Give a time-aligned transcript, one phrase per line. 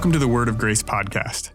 [0.00, 1.50] Welcome to the Word of Grace podcast.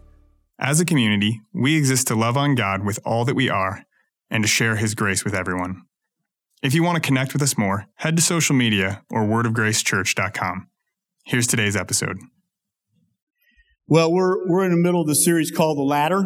[0.60, 3.84] As a community, we exist to love on God with all that we are
[4.30, 5.82] and to share His grace with everyone.
[6.62, 10.68] If you want to connect with us more, head to social media or wordofgracechurch.com.
[11.24, 12.18] Here's today's episode.
[13.88, 16.22] Well, we're, we're in the middle of the series called The Ladder.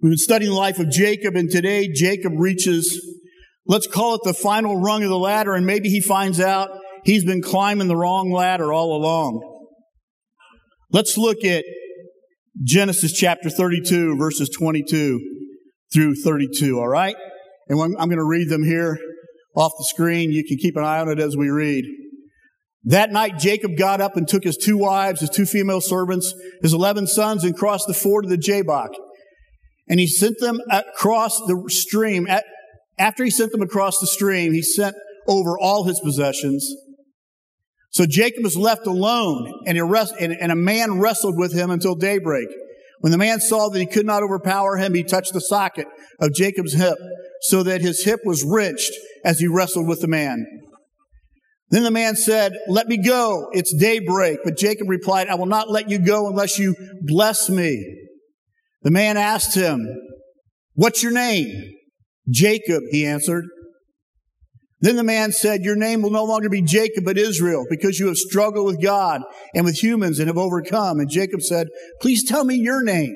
[0.00, 3.04] We've been studying the life of Jacob, and today Jacob reaches,
[3.66, 6.70] let's call it the final rung of the ladder, and maybe he finds out
[7.02, 9.56] he's been climbing the wrong ladder all along.
[10.90, 11.64] Let's look at
[12.64, 15.20] Genesis chapter 32, verses 22
[15.92, 17.14] through 32, all right?
[17.68, 18.98] And I'm going to read them here
[19.54, 20.32] off the screen.
[20.32, 21.84] You can keep an eye on it as we read.
[22.84, 26.72] That night, Jacob got up and took his two wives, his two female servants, his
[26.72, 28.90] 11 sons, and crossed the ford of the Jabbok.
[29.88, 32.26] And he sent them across the stream.
[32.98, 36.66] After he sent them across the stream, he sent over all his possessions.
[37.98, 41.96] So Jacob was left alone, and, rest, and, and a man wrestled with him until
[41.96, 42.46] daybreak.
[43.00, 45.88] When the man saw that he could not overpower him, he touched the socket
[46.20, 46.96] of Jacob's hip,
[47.40, 48.92] so that his hip was wrenched
[49.24, 50.46] as he wrestled with the man.
[51.70, 53.48] Then the man said, Let me go.
[53.50, 54.38] It's daybreak.
[54.44, 58.06] But Jacob replied, I will not let you go unless you bless me.
[58.82, 59.84] The man asked him,
[60.74, 61.74] What's your name?
[62.30, 63.46] Jacob, he answered.
[64.80, 68.06] Then the man said, Your name will no longer be Jacob, but Israel, because you
[68.06, 69.22] have struggled with God
[69.54, 71.00] and with humans and have overcome.
[71.00, 71.66] And Jacob said,
[72.00, 73.14] Please tell me your name.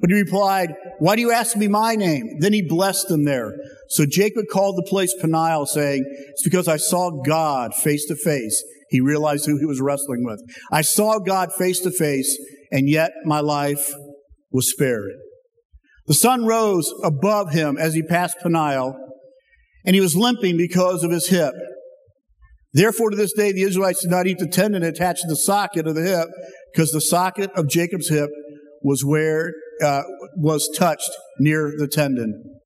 [0.00, 2.38] But he replied, Why do you ask me my name?
[2.40, 3.52] Then he blessed them there.
[3.90, 8.64] So Jacob called the place Peniel, saying, It's because I saw God face to face.
[8.88, 10.40] He realized who he was wrestling with.
[10.72, 12.36] I saw God face to face,
[12.72, 13.94] and yet my life
[14.50, 15.12] was spared.
[16.06, 18.96] The sun rose above him as he passed Peniel
[19.84, 21.54] and he was limping because of his hip.
[22.72, 25.86] Therefore, to this day, the Israelites did not eat the tendon attached to the socket
[25.86, 26.28] of the hip,
[26.72, 28.30] because the socket of Jacob's hip
[28.82, 30.02] was where uh,
[30.36, 32.60] was touched near the tendon.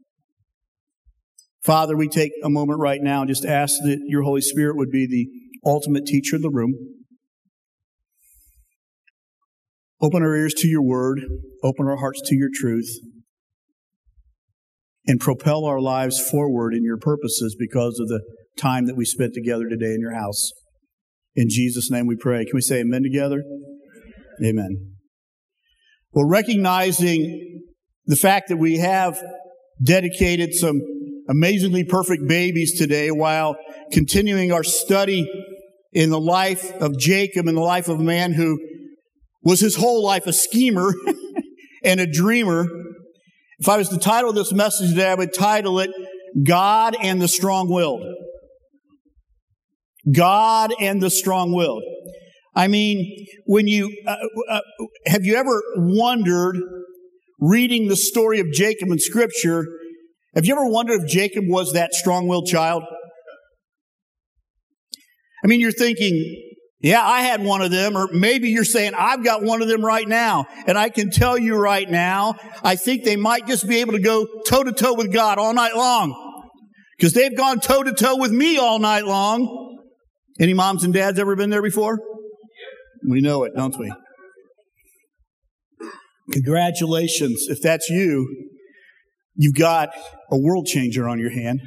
[1.64, 4.90] Father, we take a moment right now and just ask that your Holy Spirit would
[4.90, 5.26] be the
[5.68, 6.74] ultimate teacher of the room.
[10.02, 11.20] Open our ears to your word,
[11.62, 12.90] open our hearts to your truth
[15.06, 18.20] and propel our lives forward in your purposes because of the
[18.58, 20.50] time that we spent together today in your house.
[21.34, 22.44] In Jesus' name we pray.
[22.44, 23.42] Can we say amen together?
[24.44, 24.94] Amen.
[26.12, 27.62] Well, recognizing
[28.06, 29.20] the fact that we have
[29.82, 30.80] dedicated some
[31.28, 33.56] amazingly perfect babies today while
[33.92, 35.28] continuing our study
[35.92, 38.58] in the life of Jacob and the life of a man who
[39.42, 40.94] was his whole life a schemer
[41.84, 42.66] and a dreamer
[43.58, 45.90] if I was to title this message today, I would title it
[46.42, 48.04] God and the Strong Willed.
[50.12, 51.82] God and the Strong Willed.
[52.54, 54.16] I mean, when you, uh,
[54.48, 54.60] uh,
[55.06, 56.56] have you ever wondered,
[57.40, 59.66] reading the story of Jacob in Scripture,
[60.34, 62.82] have you ever wondered if Jacob was that strong willed child?
[65.44, 66.53] I mean, you're thinking,
[66.84, 69.82] yeah, I had one of them, or maybe you're saying, I've got one of them
[69.82, 70.44] right now.
[70.66, 73.98] And I can tell you right now, I think they might just be able to
[73.98, 76.52] go toe to toe with God all night long.
[76.98, 79.78] Because they've gone toe to toe with me all night long.
[80.38, 81.98] Any moms and dads ever been there before?
[83.08, 83.90] We know it, don't we?
[86.32, 87.46] Congratulations.
[87.48, 88.28] If that's you,
[89.36, 89.88] you've got
[90.30, 91.62] a world changer on your hand.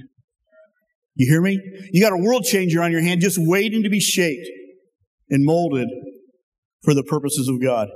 [1.15, 1.59] You hear me?
[1.91, 4.47] You got a world changer on your hand just waiting to be shaped
[5.29, 5.87] and molded
[6.83, 7.89] for the purposes of God.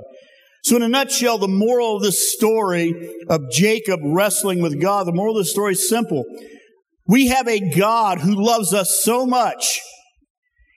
[0.64, 5.12] So, in a nutshell, the moral of this story of Jacob wrestling with God, the
[5.12, 6.24] moral of the story is simple.
[7.06, 9.80] We have a God who loves us so much.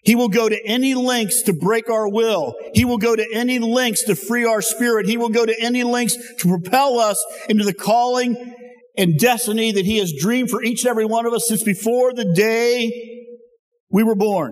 [0.03, 2.55] He will go to any lengths to break our will.
[2.73, 5.07] He will go to any lengths to free our spirit.
[5.07, 8.53] He will go to any lengths to propel us into the calling
[8.97, 12.13] and destiny that He has dreamed for each and every one of us since before
[12.13, 12.91] the day
[13.91, 14.51] we were born.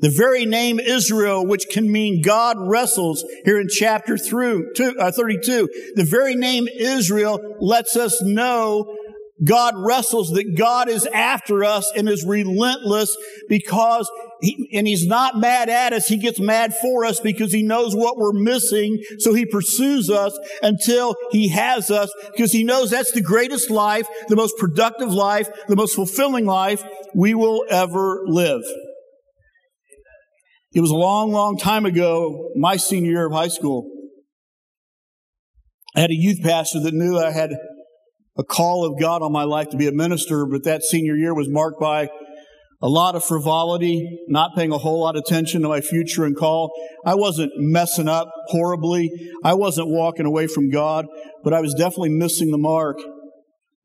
[0.00, 5.12] The very name Israel, which can mean God wrestles here in chapter through, two, uh,
[5.12, 8.96] 32, the very name Israel lets us know
[9.42, 13.16] God wrestles, that God is after us and is relentless
[13.48, 14.10] because
[14.40, 16.06] he, and he's not mad at us.
[16.06, 19.02] He gets mad for us because he knows what we're missing.
[19.18, 24.06] So he pursues us until he has us because he knows that's the greatest life,
[24.28, 28.62] the most productive life, the most fulfilling life we will ever live.
[30.74, 33.88] It was a long, long time ago, my senior year of high school.
[35.94, 37.50] I had a youth pastor that knew I had
[38.36, 41.32] a call of God on my life to be a minister, but that senior year
[41.32, 42.08] was marked by
[42.82, 46.36] a lot of frivolity, not paying a whole lot of attention to my future and
[46.36, 46.72] call.
[47.06, 49.12] I wasn't messing up horribly.
[49.44, 51.06] I wasn't walking away from God,
[51.44, 52.98] but I was definitely missing the mark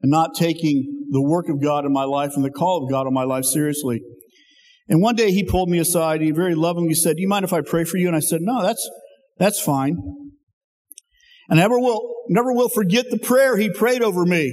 [0.01, 3.05] and not taking the work of God in my life and the call of God
[3.05, 4.01] in my life seriously.
[4.89, 6.21] And one day he pulled me aside.
[6.21, 8.07] He very lovingly said, Do you mind if I pray for you?
[8.07, 8.89] And I said, No, that's,
[9.37, 9.97] that's fine.
[11.47, 14.51] And I never will, never will forget the prayer he prayed over me.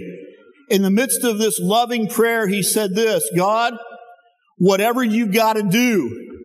[0.69, 3.75] In the midst of this loving prayer, he said this, God,
[4.59, 6.39] whatever you got to do,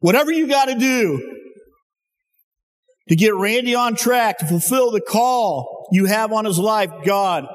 [0.00, 1.30] whatever you got to do
[3.08, 7.46] to get Randy on track, to fulfill the call you have on his life, God,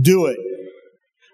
[0.00, 0.38] do it.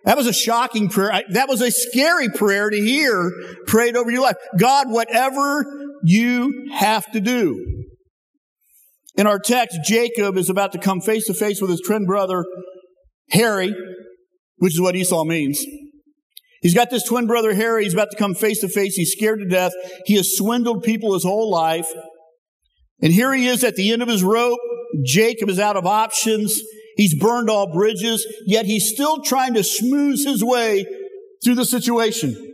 [0.05, 1.23] That was a shocking prayer.
[1.31, 3.31] That was a scary prayer to hear
[3.67, 4.37] prayed over your life.
[4.59, 5.65] God, whatever
[6.03, 7.85] you have to do.
[9.15, 12.45] In our text, Jacob is about to come face to face with his twin brother,
[13.31, 13.75] Harry,
[14.57, 15.65] which is what Esau means.
[16.63, 17.85] He's got this twin brother, Harry.
[17.85, 18.95] He's about to come face to face.
[18.95, 19.73] He's scared to death.
[20.07, 21.89] He has swindled people his whole life.
[23.03, 24.61] And here he is at the end of his rope.
[25.05, 26.61] Jacob is out of options.
[26.97, 30.85] He's burned all bridges, yet he's still trying to schmooze his way
[31.45, 32.53] through the situation.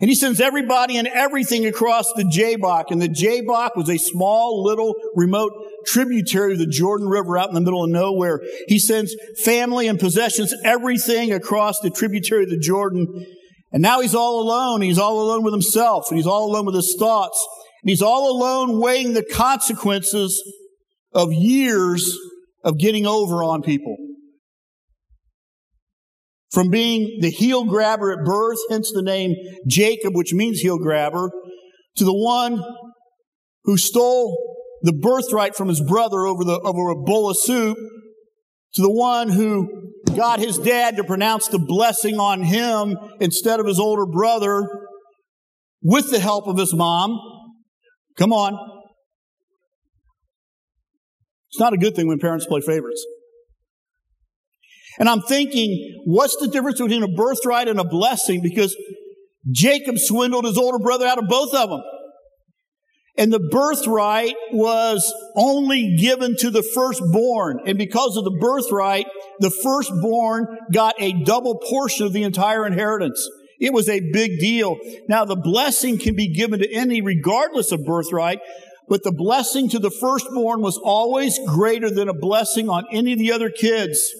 [0.00, 2.90] And he sends everybody and everything across the Jabbok.
[2.90, 5.52] And the Jabbok was a small, little, remote
[5.86, 8.40] tributary of the Jordan River out in the middle of nowhere.
[8.66, 13.24] He sends family and possessions, everything across the tributary of the Jordan.
[13.72, 14.82] And now he's all alone.
[14.82, 17.42] He's all alone with himself and he's all alone with his thoughts.
[17.82, 20.42] And he's all alone weighing the consequences
[21.12, 22.18] of years
[22.64, 23.96] of getting over on people.
[26.50, 29.34] From being the heel grabber at birth, hence the name
[29.66, 31.30] Jacob, which means heel grabber,
[31.96, 32.62] to the one
[33.64, 34.36] who stole
[34.82, 37.76] the birthright from his brother over the, over a bowl of soup,
[38.74, 43.66] to the one who got his dad to pronounce the blessing on him instead of
[43.66, 44.68] his older brother
[45.82, 47.18] with the help of his mom.
[48.16, 48.73] Come on.
[51.54, 53.06] It's not a good thing when parents play favorites.
[54.98, 58.42] And I'm thinking, what's the difference between a birthright and a blessing?
[58.42, 58.76] Because
[59.52, 61.80] Jacob swindled his older brother out of both of them.
[63.16, 67.60] And the birthright was only given to the firstborn.
[67.66, 69.06] And because of the birthright,
[69.38, 73.28] the firstborn got a double portion of the entire inheritance.
[73.60, 74.76] It was a big deal.
[75.08, 78.40] Now, the blessing can be given to any regardless of birthright,
[78.88, 83.18] but the blessing to the firstborn was always greater than a blessing on any of
[83.18, 84.12] the other kids.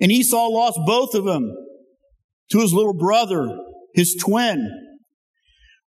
[0.00, 1.52] And Esau lost both of them
[2.50, 3.58] to his little brother,
[3.94, 4.70] his twin.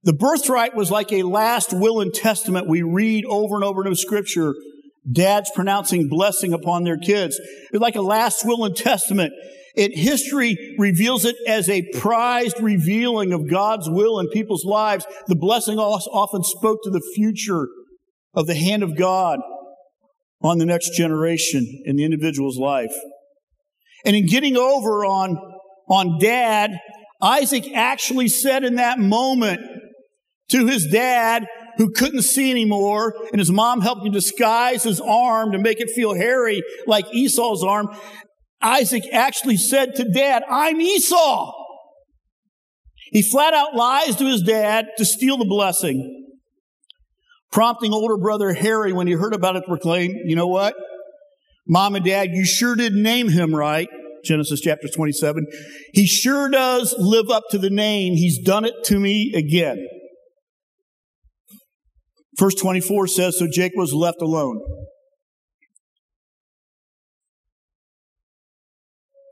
[0.03, 3.95] The birthright was like a last will and testament we read over and over in
[3.95, 4.55] scripture.
[5.09, 7.39] Dads pronouncing blessing upon their kids.
[7.71, 9.33] It's like a last will and testament.
[9.75, 15.05] It, history reveals it as a prized revealing of God's will in people's lives.
[15.27, 17.67] The blessing often spoke to the future
[18.33, 19.39] of the hand of God
[20.41, 22.93] on the next generation in the individual's life.
[24.05, 25.37] And in getting over on,
[25.89, 26.71] on dad,
[27.21, 29.61] Isaac actually said in that moment
[30.49, 31.45] to his dad,
[31.77, 35.89] who couldn't see anymore, and his mom helped him disguise his arm to make it
[35.89, 37.87] feel hairy like Esau's arm.
[38.61, 41.53] Isaac actually said to dad, I'm Esau.
[43.11, 46.30] He flat out lies to his dad to steal the blessing,
[47.51, 50.75] prompting older brother Harry, when he heard about it, to proclaim, you know what?
[51.67, 53.87] Mom and dad, you sure did name him right.
[54.23, 55.47] Genesis chapter 27.
[55.93, 58.13] He sure does live up to the name.
[58.13, 59.87] He's done it to me again.
[62.39, 64.61] Verse 24 says, So Jacob was left alone.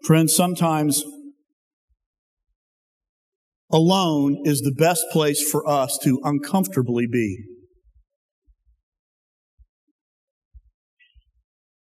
[0.06, 1.04] Friends, sometimes
[3.72, 7.59] alone is the best place for us to uncomfortably be.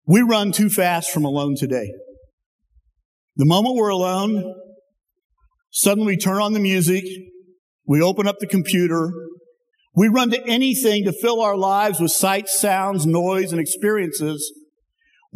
[0.06, 1.90] We run too fast from alone today.
[3.36, 4.54] The moment we're alone,
[5.70, 7.04] suddenly we turn on the music,
[7.86, 9.12] we open up the computer,
[9.94, 14.52] we run to anything to fill our lives with sights, sounds, noise, and experiences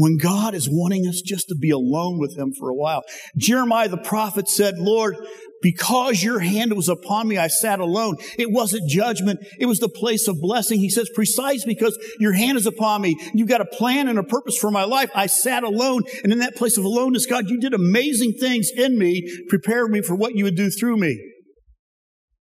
[0.00, 3.02] when God is wanting us just to be alone with Him for a while.
[3.36, 5.14] Jeremiah the prophet said, Lord,
[5.60, 8.16] because your hand was upon me, I sat alone.
[8.38, 9.40] It wasn't judgment.
[9.58, 10.80] It was the place of blessing.
[10.80, 13.14] He says, precise because your hand is upon me.
[13.34, 15.10] You've got a plan and a purpose for my life.
[15.14, 16.04] I sat alone.
[16.24, 20.00] And in that place of aloneness, God, you did amazing things in me, prepared me
[20.00, 21.22] for what you would do through me.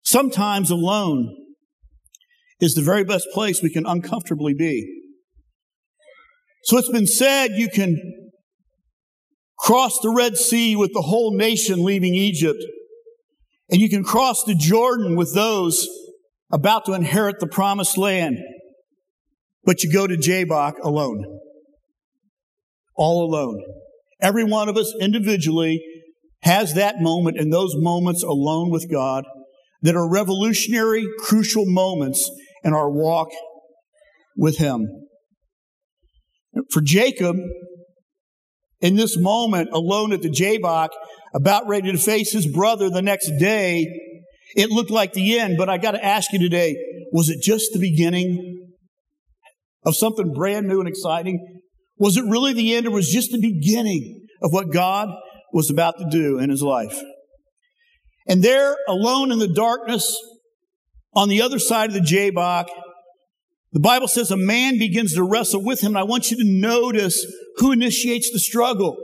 [0.02, 1.34] Sometimes alone
[2.60, 4.95] is the very best place we can uncomfortably be.
[6.66, 7.96] So it's been said you can
[9.56, 12.58] cross the Red Sea with the whole nation leaving Egypt.
[13.70, 15.86] And you can cross the Jordan with those
[16.50, 18.38] about to inherit the promised land.
[19.62, 21.38] But you go to Jabbok alone.
[22.96, 23.62] All alone.
[24.20, 25.80] Every one of us individually
[26.42, 29.24] has that moment and those moments alone with God
[29.82, 32.28] that are revolutionary, crucial moments
[32.64, 33.28] in our walk
[34.36, 35.05] with Him.
[36.70, 37.36] For Jacob,
[38.80, 40.90] in this moment, alone at the Jabbok,
[41.34, 43.86] about ready to face his brother the next day,
[44.54, 45.56] it looked like the end.
[45.58, 46.76] But I got to ask you today,
[47.12, 48.74] was it just the beginning
[49.84, 51.60] of something brand new and exciting?
[51.98, 55.08] Was it really the end or was just the beginning of what God
[55.52, 57.00] was about to do in his life?
[58.28, 60.14] And there, alone in the darkness,
[61.14, 62.66] on the other side of the Jabbok,
[63.76, 65.88] the Bible says a man begins to wrestle with him.
[65.88, 68.96] And I want you to notice who initiates the struggle.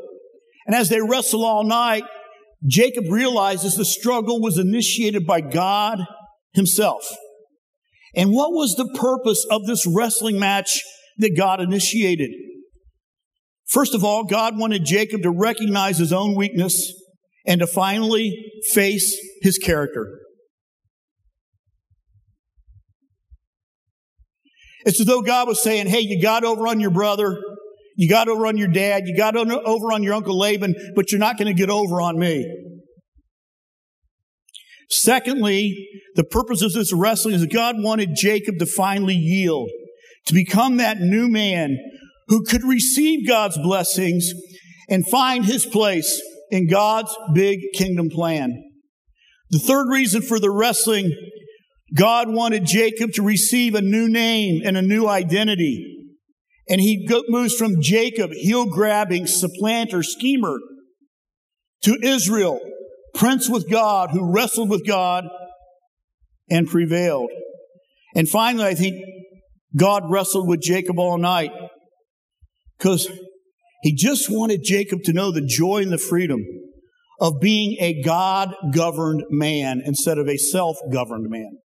[0.66, 2.04] And as they wrestle all night,
[2.66, 5.98] Jacob realizes the struggle was initiated by God
[6.54, 7.06] himself.
[8.16, 10.80] And what was the purpose of this wrestling match
[11.18, 12.30] that God initiated?
[13.68, 16.94] First of all, God wanted Jacob to recognize his own weakness
[17.46, 20.21] and to finally face his character.
[24.84, 27.38] It's as though God was saying, Hey, you got over on your brother.
[27.96, 29.02] You got over on your dad.
[29.06, 32.18] You got over on your uncle Laban, but you're not going to get over on
[32.18, 32.44] me.
[34.88, 39.70] Secondly, the purpose of this wrestling is that God wanted Jacob to finally yield,
[40.26, 41.78] to become that new man
[42.28, 44.30] who could receive God's blessings
[44.88, 46.20] and find his place
[46.50, 48.62] in God's big kingdom plan.
[49.50, 51.10] The third reason for the wrestling
[51.94, 55.98] God wanted Jacob to receive a new name and a new identity.
[56.68, 60.58] And he moves from Jacob, heel grabbing, supplanter, schemer,
[61.82, 62.60] to Israel,
[63.14, 65.24] prince with God, who wrestled with God
[66.48, 67.30] and prevailed.
[68.14, 68.96] And finally, I think
[69.76, 71.50] God wrestled with Jacob all night
[72.78, 73.10] because
[73.82, 76.40] he just wanted Jacob to know the joy and the freedom
[77.20, 81.58] of being a God governed man instead of a self governed man.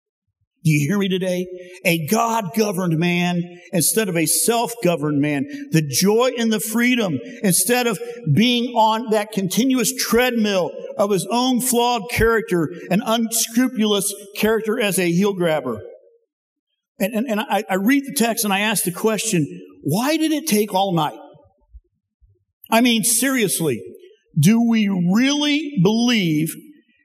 [0.66, 1.46] Do you hear me today?
[1.86, 5.46] A God governed man instead of a self governed man.
[5.70, 8.00] The joy and the freedom instead of
[8.34, 15.12] being on that continuous treadmill of his own flawed character and unscrupulous character as a
[15.12, 15.84] heel grabber.
[17.00, 19.46] And, and, and I, I read the text and I ask the question,
[19.84, 21.20] why did it take all night?
[22.72, 23.84] I mean, seriously,
[24.40, 26.56] do we really believe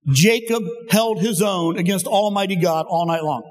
[0.09, 3.43] Jacob held his own against Almighty God all night long.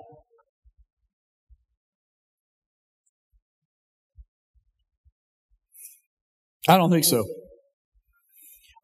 [6.67, 7.23] I don't think so.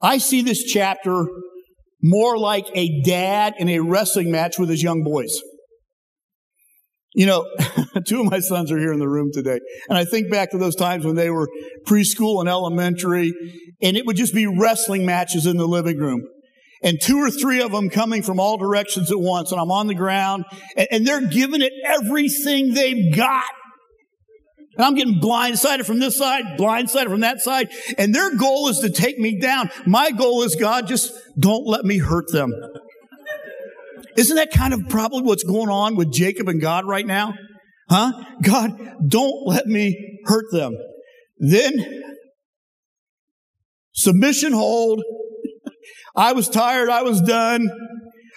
[0.01, 1.25] I see this chapter
[2.01, 5.39] more like a dad in a wrestling match with his young boys.
[7.13, 7.45] You know,
[8.07, 9.60] two of my sons are here in the room today.
[9.89, 11.48] And I think back to those times when they were
[11.88, 13.34] preschool and elementary,
[13.81, 16.24] and it would just be wrestling matches in the living room
[16.85, 19.51] and two or three of them coming from all directions at once.
[19.51, 20.45] And I'm on the ground
[20.77, 23.43] and, and they're giving it everything they've got.
[24.77, 27.69] And I'm getting blindsided from this side, blindsided from that side.
[27.97, 29.71] And their goal is to take me down.
[29.85, 32.53] My goal is, God, just don't let me hurt them.
[34.15, 37.33] Isn't that kind of probably what's going on with Jacob and God right now?
[37.89, 38.11] Huh?
[38.41, 38.77] God,
[39.07, 40.75] don't let me hurt them.
[41.37, 42.03] Then,
[43.93, 45.03] submission hold,
[46.15, 46.89] I was tired.
[46.89, 47.69] I was done.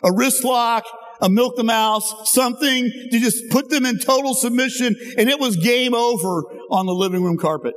[0.05, 0.85] A wrist lock,
[1.21, 4.95] a milk the mouse, something to just put them in total submission.
[5.17, 7.75] And it was game over on the living room carpet.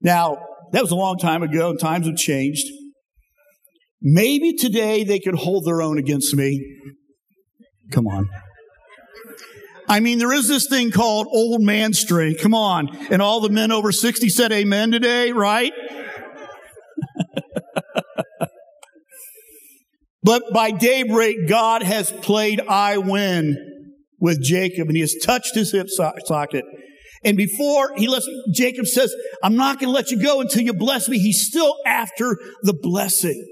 [0.00, 0.38] Now,
[0.72, 2.66] that was a long time ago and times have changed.
[4.00, 6.76] Maybe today they could hold their own against me.
[7.90, 8.28] Come on.
[9.88, 12.40] I mean, there is this thing called old man strength.
[12.42, 12.94] Come on.
[13.10, 15.72] And all the men over 60 said amen today, right?
[20.28, 23.56] But by daybreak, God has played I win
[24.20, 26.66] with Jacob and he has touched his hip socket.
[27.24, 30.74] And before he lets, Jacob says, I'm not going to let you go until you
[30.74, 31.18] bless me.
[31.18, 33.42] He's still after the blessing.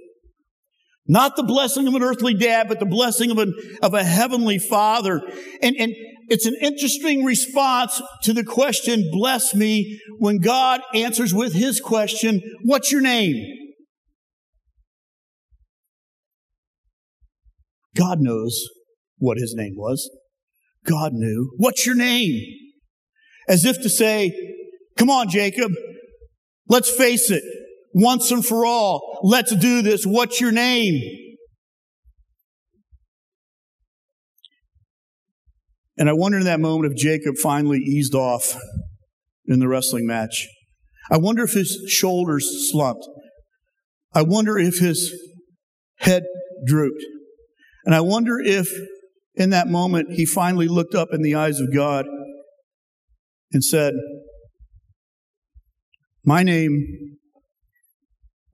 [1.07, 4.59] Not the blessing of an earthly dad, but the blessing of, an, of a heavenly
[4.59, 5.23] father.
[5.63, 5.95] And, and
[6.29, 12.43] it's an interesting response to the question, bless me, when God answers with his question,
[12.65, 13.66] what's your name?
[17.97, 18.61] God knows
[19.19, 20.11] what his name was.
[20.85, 21.53] God knew.
[21.57, 22.41] What's your name?
[23.49, 24.33] As if to say,
[24.97, 25.73] come on, Jacob,
[26.69, 27.43] let's face it.
[27.97, 29.21] once and for all.
[29.23, 30.05] Let's do this.
[30.05, 31.01] What's your name?
[35.99, 38.55] And I wonder in that moment if Jacob finally eased off
[39.47, 40.47] in the wrestling match.
[41.11, 43.09] I wonder if his shoulders slumped.
[44.13, 45.15] I wonder if his
[46.01, 46.25] head
[46.67, 47.03] drooped.
[47.87, 48.69] And I wonder if
[49.37, 52.05] in that moment he finally looked up in the eyes of God
[53.53, 53.95] and said,
[56.25, 57.17] My name,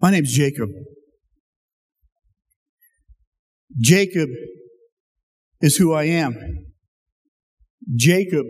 [0.01, 0.69] my name's Jacob.
[3.81, 4.29] Jacob
[5.63, 6.37] is who I am.
[7.97, 8.45] Jacob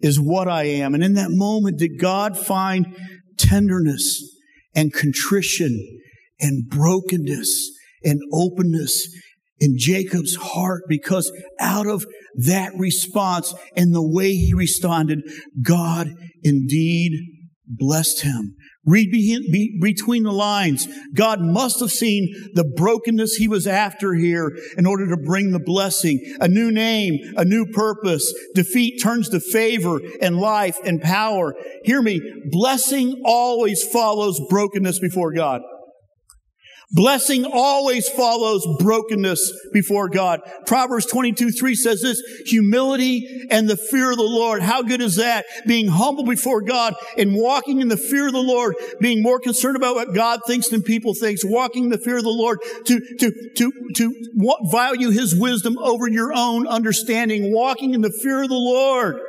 [0.00, 0.94] is what I am.
[0.94, 2.96] And in that moment, did God find
[3.36, 4.22] tenderness
[4.74, 6.00] and contrition
[6.40, 7.70] and brokenness
[8.02, 9.06] and openness
[9.60, 15.20] in Jacob's heart because out of that response and the way he responded,
[15.62, 16.08] God
[16.42, 17.12] indeed
[17.66, 18.56] blessed him.
[18.86, 19.10] Read
[19.80, 20.88] between the lines.
[21.14, 25.60] God must have seen the brokenness he was after here in order to bring the
[25.60, 26.18] blessing.
[26.40, 28.32] A new name, a new purpose.
[28.54, 31.54] Defeat turns to favor and life and power.
[31.84, 32.20] Hear me.
[32.50, 35.60] Blessing always follows brokenness before God.
[36.92, 40.40] Blessing always follows brokenness before God.
[40.66, 44.60] Proverbs 22, 3 says this, humility and the fear of the Lord.
[44.60, 45.44] How good is that?
[45.66, 49.76] Being humble before God and walking in the fear of the Lord, being more concerned
[49.76, 53.00] about what God thinks than people thinks, walking in the fear of the Lord to,
[53.18, 54.30] to, to, to
[54.72, 59.20] value His wisdom over your own understanding, walking in the fear of the Lord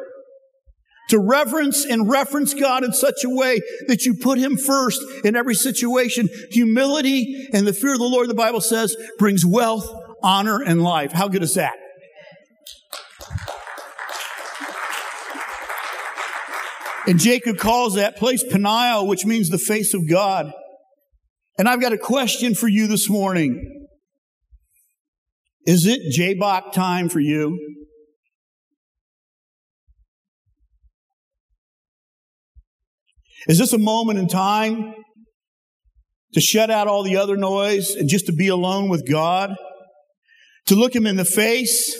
[1.09, 5.35] to reverence and reference God in such a way that you put Him first in
[5.35, 6.29] every situation.
[6.51, 9.87] Humility and the fear of the Lord, the Bible says, brings wealth,
[10.23, 11.11] honor, and life.
[11.11, 11.73] How good is that?
[17.07, 20.51] And Jacob calls that place Peniel, which means the face of God.
[21.57, 23.87] And I've got a question for you this morning.
[25.65, 27.70] Is it Jabbok time for you?
[33.47, 34.93] Is this a moment in time
[36.33, 39.55] to shut out all the other noise and just to be alone with God?
[40.67, 41.95] To look Him in the face?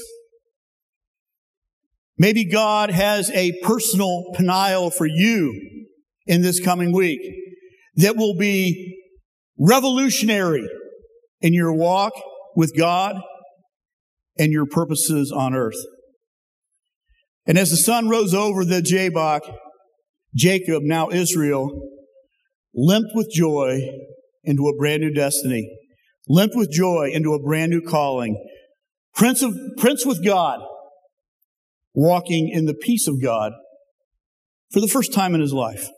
[2.17, 5.60] Maybe God has a personal Peniel for you
[6.27, 7.19] in this coming week
[7.95, 8.97] that will be
[9.58, 10.67] revolutionary
[11.41, 12.13] in your walk
[12.56, 13.15] with God
[14.38, 15.84] and your purposes on earth.
[17.47, 19.41] And as the sun rose over the Jabbok,
[20.36, 21.70] Jacob, now Israel,
[22.74, 23.82] limped with joy
[24.44, 25.70] into a brand new destiny,
[26.28, 28.41] limped with joy into a brand new calling.
[29.13, 30.60] Prince of, prince with God,
[31.94, 33.52] walking in the peace of God
[34.72, 35.89] for the first time in his life.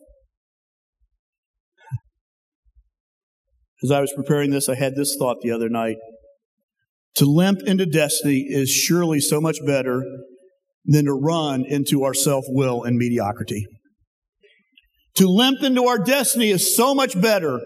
[3.83, 5.97] As I was preparing this, I had this thought the other night.
[7.15, 10.03] To limp into destiny is surely so much better
[10.85, 13.67] than to run into our self will and mediocrity.
[15.17, 17.59] To limp into our destiny is so much better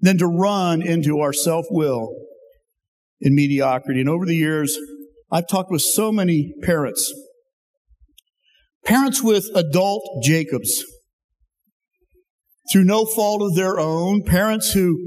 [0.00, 2.08] than to run into our self will
[3.20, 4.00] and mediocrity.
[4.00, 4.76] And over the years,
[5.30, 7.12] I've talked with so many parents,
[8.84, 10.84] parents with adult Jacobs,
[12.72, 14.98] through no fault of their own, parents who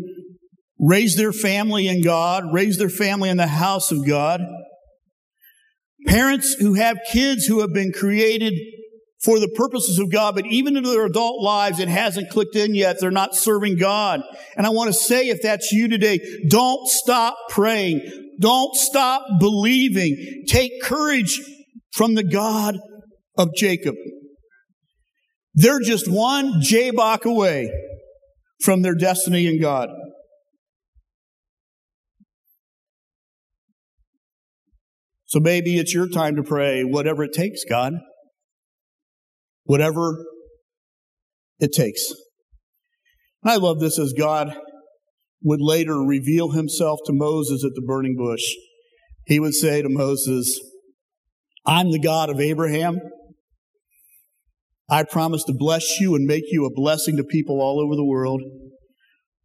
[0.80, 4.41] raised their family in God, raised their family in the house of God,
[6.08, 8.53] parents who have kids who have been created
[9.23, 12.75] for the purposes of God, but even into their adult lives, it hasn't clicked in
[12.75, 12.97] yet.
[12.99, 14.21] They're not serving God.
[14.56, 18.01] And I want to say, if that's you today, don't stop praying.
[18.39, 20.43] Don't stop believing.
[20.47, 21.41] Take courage
[21.93, 22.77] from the God
[23.38, 23.95] of Jacob.
[25.56, 27.71] They're just one Jabbok away
[28.62, 29.89] from their destiny in God.
[35.25, 37.93] So maybe it's your time to pray, whatever it takes, God
[39.67, 40.25] whatever
[41.60, 42.01] it takes.
[43.43, 44.58] I love this as God
[45.43, 48.43] would later reveal himself to Moses at the burning bush.
[49.25, 50.60] He would say to Moses,
[51.65, 52.99] I'm the God of Abraham.
[54.89, 58.06] I promise to bless you and make you a blessing to people all over the
[58.06, 58.41] world.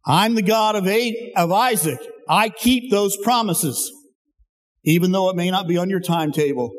[0.05, 0.87] I'm the God of,
[1.35, 1.99] of Isaac.
[2.29, 3.91] I keep those promises,
[4.83, 6.71] even though it may not be on your timetable.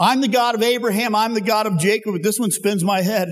[0.00, 1.14] I'm the God of Abraham.
[1.14, 2.14] I'm the God of Jacob.
[2.14, 3.28] But this one spins my head.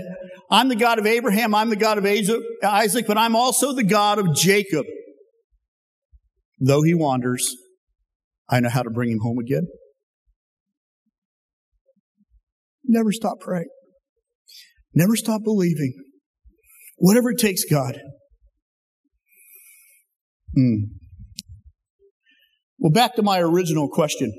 [0.51, 1.55] I'm the God of Abraham.
[1.55, 4.85] I'm the God of Isaac, but I'm also the God of Jacob.
[6.59, 7.55] Though he wanders,
[8.49, 9.67] I know how to bring him home again.
[12.85, 13.69] Never stop praying.
[14.95, 15.95] Never stop believing.
[16.97, 18.01] Whatever it takes, God.
[20.57, 20.85] Mm.
[22.79, 24.33] Well, back to my original question.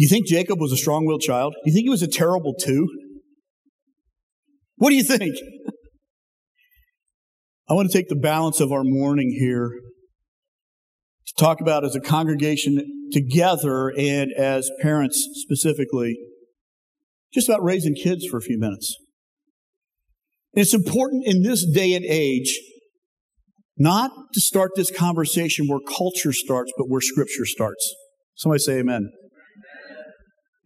[0.00, 1.52] You think Jacob was a strong willed child?
[1.52, 2.88] Do you think he was a terrible two?
[4.76, 5.34] What do you think?
[7.68, 9.68] I want to take the balance of our morning here
[11.26, 16.16] to talk about as a congregation together and as parents specifically,
[17.34, 18.96] just about raising kids for a few minutes.
[20.54, 22.58] And it's important in this day and age
[23.76, 27.94] not to start this conversation where culture starts, but where scripture starts.
[28.34, 29.10] Somebody say amen.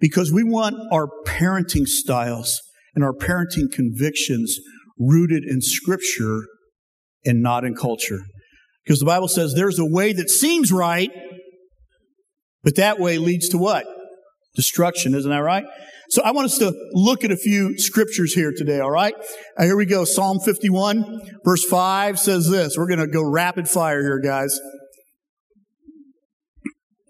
[0.01, 2.61] Because we want our parenting styles
[2.95, 4.59] and our parenting convictions
[4.99, 6.43] rooted in scripture
[7.25, 8.21] and not in culture.
[8.85, 11.11] Because the Bible says there's a way that seems right,
[12.63, 13.87] but that way leads to what?
[14.55, 15.65] Destruction, isn't that right?
[16.11, 19.15] So I want us to look at a few scriptures here today, all right?
[19.59, 20.05] Uh, here we go.
[20.05, 22.77] Psalm 51, verse 5 says this.
[22.77, 24.59] We're going to go rapid fire here, guys.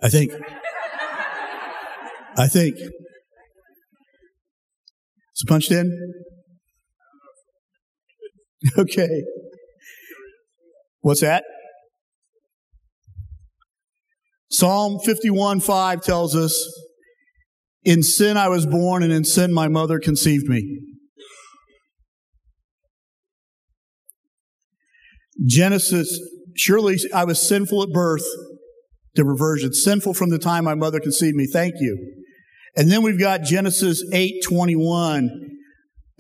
[0.03, 0.33] I think.
[2.37, 2.77] I think.
[5.33, 6.15] It's punched in?
[8.79, 9.23] Okay.
[11.01, 11.45] What's that?
[14.51, 16.67] Psalm 51 5 tells us,
[17.83, 20.81] In sin I was born, and in sin my mother conceived me.
[25.45, 26.19] Genesis,
[26.57, 28.25] surely I was sinful at birth,
[29.15, 31.47] the reversion, sinful from the time my mother conceived me.
[31.53, 32.24] Thank you.
[32.77, 35.29] And then we've got Genesis 8:21,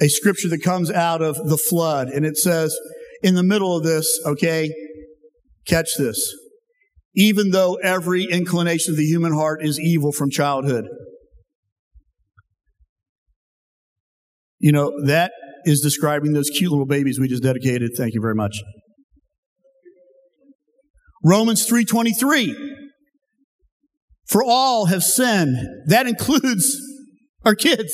[0.01, 2.09] a scripture that comes out of the flood.
[2.09, 2.77] And it says,
[3.23, 4.71] in the middle of this, okay,
[5.67, 6.33] catch this.
[7.15, 10.85] Even though every inclination of the human heart is evil from childhood.
[14.59, 15.33] You know, that
[15.65, 17.93] is describing those cute little babies we just dedicated.
[17.97, 18.63] Thank you very much.
[21.25, 22.74] Romans 3:23
[24.27, 25.57] For all have sinned.
[25.87, 26.81] That includes
[27.45, 27.93] our kids.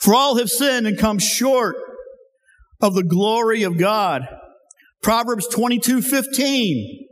[0.00, 1.76] For all have sinned and come short
[2.80, 4.22] of the glory of God.
[5.02, 7.06] Proverbs 22, 15.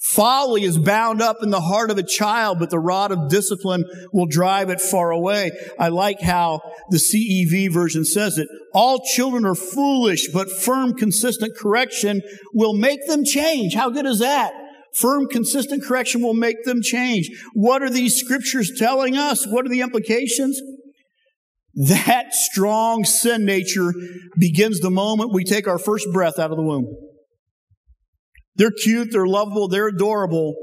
[0.00, 3.84] Folly is bound up in the heart of a child, but the rod of discipline
[4.12, 5.50] will drive it far away.
[5.78, 8.48] I like how the CEV version says it.
[8.72, 12.22] All children are foolish, but firm, consistent correction
[12.54, 13.74] will make them change.
[13.74, 14.52] How good is that?
[14.96, 17.28] Firm, consistent correction will make them change.
[17.54, 19.46] What are these scriptures telling us?
[19.46, 20.60] What are the implications?
[21.74, 23.92] That strong sin nature
[24.36, 26.86] begins the moment we take our first breath out of the womb.
[28.56, 30.54] They're cute, they're lovable, they're adorable.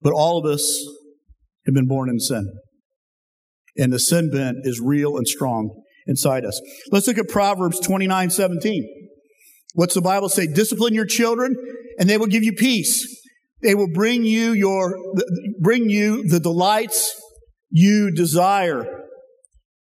[0.00, 0.64] But all of us
[1.66, 2.52] have been born in sin.
[3.76, 5.70] And the sin bent is real and strong
[6.06, 6.60] inside us.
[6.90, 8.97] Let's look at Proverbs 29 17.
[9.74, 10.46] What's the Bible say?
[10.46, 11.54] Discipline your children,
[11.98, 13.06] and they will give you peace.
[13.62, 14.96] They will bring you your
[15.60, 17.14] bring you the delights
[17.70, 19.04] you desire.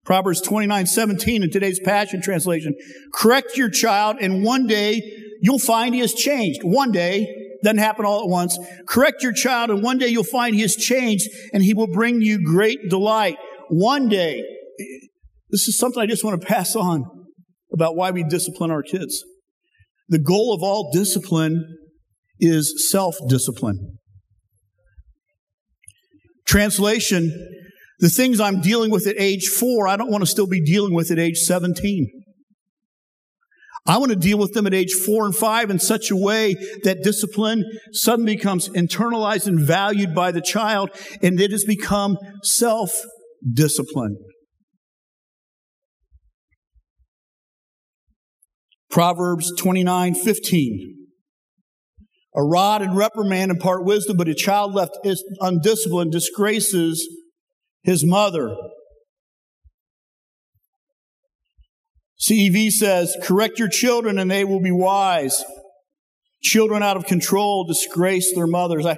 [0.04, 2.74] Proverbs 29, 17 in today's Passion Translation.
[3.14, 5.00] Correct your child, and one day
[5.40, 6.60] you'll find he has changed.
[6.62, 7.26] One day,
[7.62, 8.58] doesn't happen all at once.
[8.88, 12.22] Correct your child, and one day you'll find he has changed, and he will bring
[12.22, 13.36] you great delight.
[13.68, 14.42] One day,
[15.50, 17.04] this is something I just want to pass on
[17.72, 19.22] about why we discipline our kids.
[20.10, 21.64] The goal of all discipline
[22.38, 23.98] is self discipline.
[26.46, 27.32] Translation
[28.00, 30.94] the things I'm dealing with at age four, I don't want to still be dealing
[30.94, 32.10] with at age 17.
[33.86, 36.54] I want to deal with them at age four and five in such a way
[36.82, 40.90] that discipline suddenly becomes internalized and valued by the child,
[41.22, 42.92] and it has become self
[43.52, 44.16] discipline.
[48.90, 50.96] Proverbs 29 15.
[52.36, 54.98] A rod and reprimand impart wisdom, but a child left
[55.40, 57.08] undisciplined disgraces
[57.82, 58.54] his mother.
[62.20, 65.42] CEV says, correct your children and they will be wise.
[66.42, 68.86] Children out of control disgrace their mothers.
[68.86, 68.96] I,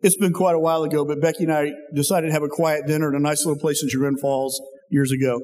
[0.00, 2.86] it's been quite a while ago, but Becky and I decided to have a quiet
[2.86, 5.40] dinner at a nice little place in Chagrin Falls years ago.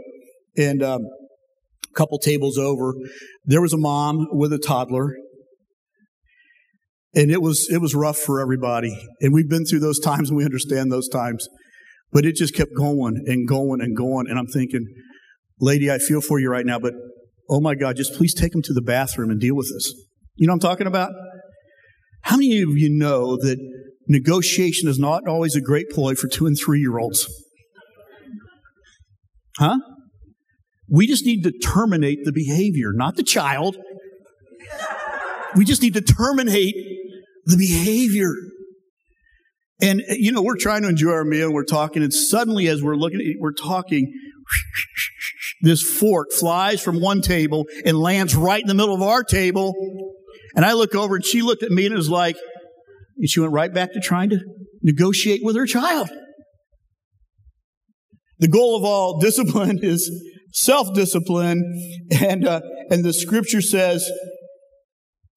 [0.56, 1.00] And um,
[1.84, 2.94] a couple tables over,
[3.44, 5.14] there was a mom with a toddler.
[7.14, 8.96] And it was, it was rough for everybody.
[9.20, 11.48] And we've been through those times and we understand those times.
[12.12, 14.26] But it just kept going and going and going.
[14.28, 14.86] And I'm thinking,
[15.60, 16.94] lady, I feel for you right now, but
[17.48, 19.92] oh my God, just please take them to the bathroom and deal with this.
[20.36, 21.10] You know what I'm talking about?
[22.22, 23.58] How many of you know that
[24.08, 27.28] negotiation is not always a great ploy for two and three year olds?
[29.58, 29.78] Huh?
[30.90, 33.76] We just need to terminate the behavior, not the child.
[35.56, 36.74] We just need to terminate
[37.46, 38.32] the behavior.
[39.82, 42.82] And, uh, you know, we're trying to enjoy our meal, we're talking, and suddenly as
[42.82, 44.12] we're looking, we're talking,
[45.62, 49.74] this fork flies from one table and lands right in the middle of our table.
[50.56, 52.36] And I look over and she looked at me and it was like,
[53.16, 54.40] and she went right back to trying to
[54.82, 56.10] negotiate with her child.
[58.38, 60.10] The goal of all discipline is
[60.52, 61.62] self-discipline,
[62.20, 62.60] and uh,
[62.90, 64.08] and the scripture says,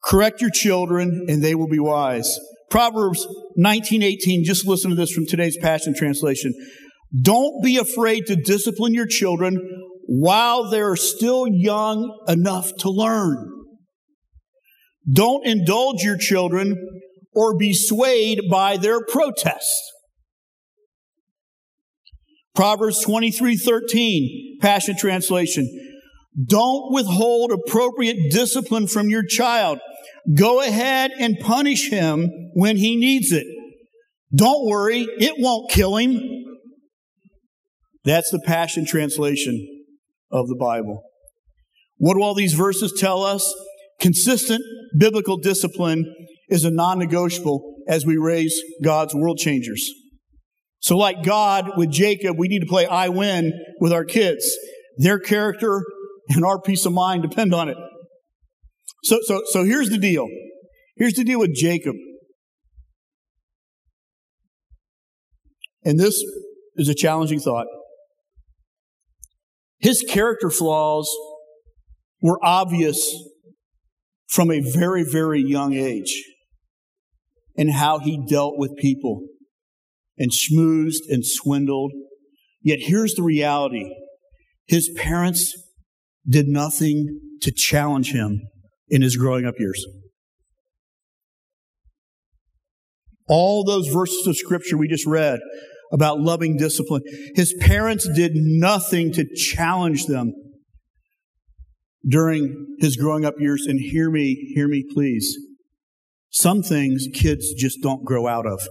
[0.03, 3.25] "Correct your children, and they will be wise." Proverbs
[3.57, 4.43] 19:18.
[4.43, 6.53] Just listen to this from today's Passion Translation.
[7.21, 9.57] Don't be afraid to discipline your children
[10.07, 13.49] while they're still young enough to learn.
[15.11, 16.75] Don't indulge your children
[17.33, 19.92] or be swayed by their protests.
[22.55, 25.67] Proverbs 23, 13, Passion Translation.
[26.47, 29.79] Don't withhold appropriate discipline from your child.
[30.35, 33.45] Go ahead and punish him when he needs it.
[34.33, 36.19] Don't worry, it won't kill him.
[38.03, 39.67] That's the Passion Translation
[40.31, 41.03] of the Bible.
[41.97, 43.51] What do all these verses tell us?
[43.99, 44.61] Consistent
[44.97, 46.13] biblical discipline
[46.49, 49.89] is a non negotiable as we raise God's world changers.
[50.83, 54.45] So, like God with Jacob, we need to play I win with our kids.
[54.97, 55.81] Their character
[56.27, 57.77] and our peace of mind depend on it.
[59.05, 60.27] So, so, so here's the deal.
[60.97, 61.95] Here's the deal with Jacob.
[65.85, 66.21] And this
[66.75, 67.67] is a challenging thought.
[69.79, 71.09] His character flaws
[72.21, 73.09] were obvious
[74.27, 76.23] from a very, very young age
[77.55, 79.21] in how he dealt with people
[80.17, 81.91] and schmoozed and swindled.
[82.61, 83.91] Yet here's the reality
[84.67, 85.53] his parents
[86.27, 88.41] did nothing to challenge him
[88.89, 89.85] in his growing up years.
[93.27, 95.39] All those verses of scripture we just read
[95.91, 97.01] about loving discipline,
[97.35, 100.33] his parents did nothing to challenge them
[102.07, 103.65] during his growing up years.
[103.67, 105.37] And hear me, hear me, please.
[106.29, 108.67] Some things kids just don't grow out of.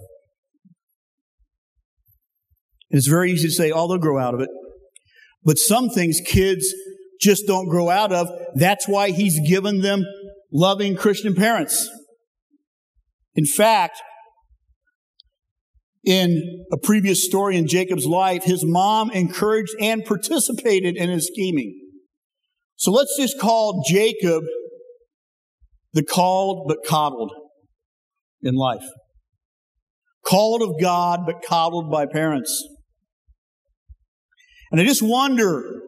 [2.93, 4.51] It's very easy to say, oh, they'll grow out of it.
[5.45, 6.73] But some things kids
[7.21, 8.29] just don't grow out of.
[8.55, 10.05] That's why he's given them
[10.53, 11.89] loving Christian parents.
[13.35, 14.01] In fact,
[16.05, 21.79] in a previous story in Jacob's life, his mom encouraged and participated in his scheming.
[22.77, 24.43] So let's just call Jacob
[25.93, 27.33] the called but coddled
[28.43, 28.85] in life.
[30.27, 32.53] Called of God but coddled by parents.
[34.73, 35.83] And I just wonder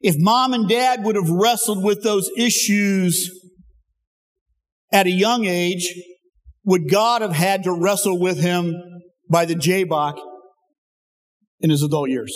[0.00, 3.30] if mom and dad would have wrestled with those issues
[4.90, 5.94] at a young age,
[6.64, 8.74] would God have had to wrestle with him
[9.30, 10.16] by the Jabbok
[11.60, 12.34] in his adult years?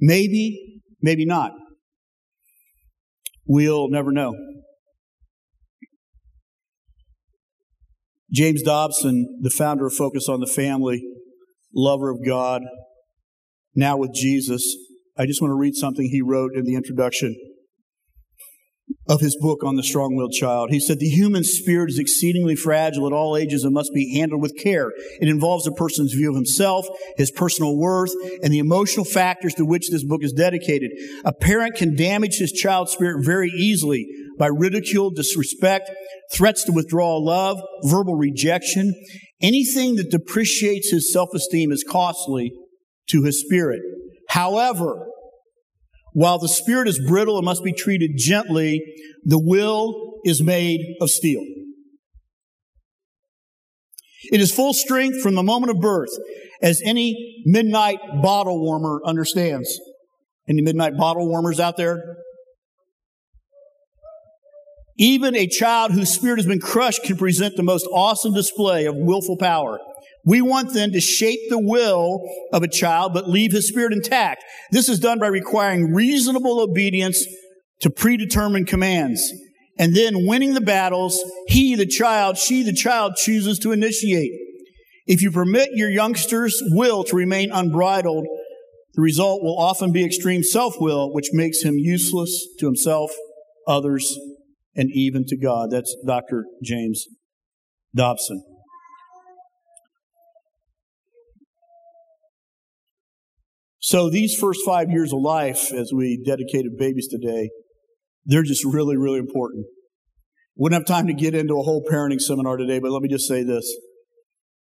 [0.00, 1.52] Maybe, maybe not.
[3.46, 4.34] We'll never know.
[8.32, 11.02] James Dobson, the founder of Focus on the Family,
[11.74, 12.62] lover of God,
[13.74, 14.76] now with Jesus.
[15.16, 17.36] I just want to read something he wrote in the introduction
[19.08, 20.70] of his book on the strong willed child.
[20.70, 24.42] He said, The human spirit is exceedingly fragile at all ages and must be handled
[24.42, 24.90] with care.
[25.20, 29.64] It involves a person's view of himself, his personal worth, and the emotional factors to
[29.64, 30.90] which this book is dedicated.
[31.24, 34.06] A parent can damage his child's spirit very easily
[34.38, 35.90] by ridicule, disrespect,
[36.32, 38.94] threats to withdraw love, verbal rejection,
[39.42, 42.52] Anything that depreciates his self esteem is costly
[43.08, 43.80] to his spirit.
[44.28, 45.06] However,
[46.12, 48.82] while the spirit is brittle and must be treated gently,
[49.24, 51.42] the will is made of steel.
[54.32, 56.10] It is full strength from the moment of birth,
[56.62, 59.80] as any midnight bottle warmer understands.
[60.48, 62.16] Any midnight bottle warmers out there?
[65.00, 68.94] Even a child whose spirit has been crushed can present the most awesome display of
[68.94, 69.80] willful power.
[70.26, 72.20] We want then to shape the will
[72.52, 74.44] of a child, but leave his spirit intact.
[74.70, 77.24] This is done by requiring reasonable obedience
[77.80, 79.32] to predetermined commands.
[79.78, 84.32] And then winning the battles, he, the child, she, the child, chooses to initiate.
[85.06, 88.26] If you permit your youngster's will to remain unbridled,
[88.92, 93.10] the result will often be extreme self will, which makes him useless to himself,
[93.66, 94.18] others,
[94.74, 95.70] and even to God.
[95.70, 96.44] That's Dr.
[96.62, 97.06] James
[97.94, 98.42] Dobson.
[103.80, 107.50] So, these first five years of life, as we dedicated babies today,
[108.26, 109.66] They're just really, really important.
[110.56, 113.26] Wouldn't have time to get into a whole parenting seminar today, but let me just
[113.26, 113.64] say this.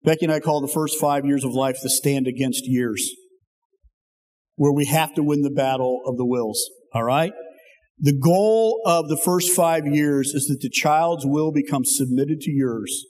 [0.03, 3.09] Becky and I call the first five years of life the stand against years,
[4.57, 6.61] where we have to win the battle of the wills.
[6.93, 7.33] All right?
[7.99, 12.51] The goal of the first five years is that the child's will becomes submitted to
[12.51, 13.05] yours.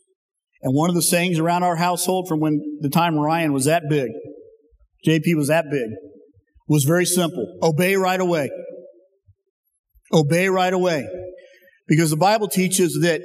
[0.62, 3.84] And one of the sayings around our household from when the time Ryan was that
[3.90, 4.10] big,
[5.06, 5.88] JP was that big,
[6.68, 7.58] was very simple.
[7.62, 8.48] Obey right away.
[10.12, 11.08] Obey right away.
[11.88, 13.22] Because the Bible teaches that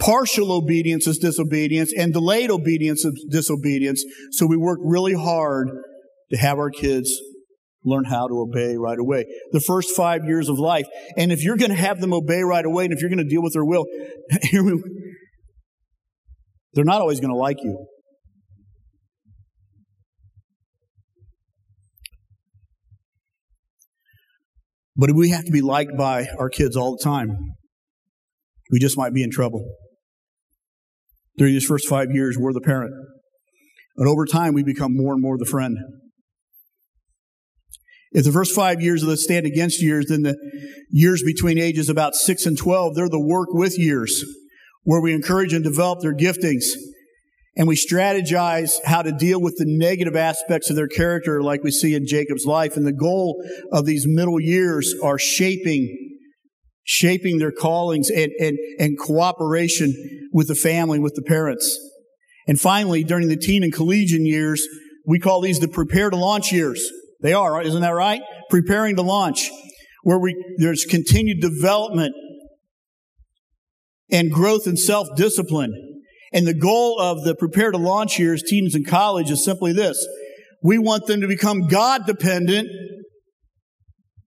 [0.00, 4.04] partial obedience is disobedience and delayed obedience is disobedience.
[4.32, 5.68] So we work really hard
[6.30, 7.20] to have our kids
[7.84, 9.24] learn how to obey right away.
[9.52, 10.86] The first five years of life.
[11.16, 13.28] And if you're going to have them obey right away and if you're going to
[13.28, 13.84] deal with their will,
[16.72, 17.86] they're not always going to like you.
[24.96, 27.36] But if we have to be liked by our kids all the time.
[28.70, 29.64] We just might be in trouble.
[31.36, 32.92] During these first five years, we're the parent.
[33.96, 35.76] But over time, we become more and more the friend.
[38.14, 40.36] If the first five years of the stand against years, then the
[40.90, 44.24] years between ages about six and 12, they're the work with years
[44.84, 46.64] where we encourage and develop their giftings
[47.56, 51.70] and we strategize how to deal with the negative aspects of their character like we
[51.70, 52.76] see in Jacob's life.
[52.76, 56.18] And the goal of these middle years are shaping,
[56.82, 59.94] shaping their callings and, and, and cooperation
[60.32, 61.78] with the family, with the parents.
[62.48, 64.66] And finally, during the teen and collegiate years,
[65.06, 66.90] we call these the prepare to launch years.
[67.24, 68.20] They are, isn't that right?
[68.50, 69.50] Preparing to launch,
[70.02, 72.14] where we, there's continued development
[74.12, 75.72] and growth in self-discipline.
[76.34, 80.06] And the goal of the prepare to launch years, teens in college, is simply this.
[80.62, 82.68] We want them to become God dependent